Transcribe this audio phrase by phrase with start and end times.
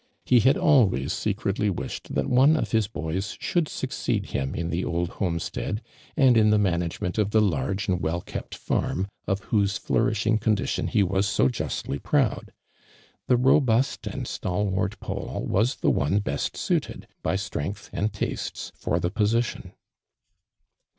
[0.31, 4.71] lie had al ways secretly wished that one of his boys should succeed him in
[4.71, 5.79] the old homestead,
[6.17, 10.67] and in the management of the large and well kept farm, of whose flourishing condi
[10.67, 12.49] tion he was so justly jaoud.
[13.27, 18.71] The robust and stalwart Paul was the one best suited, by strength and ti sfes,
[18.73, 19.71] for the i>osition.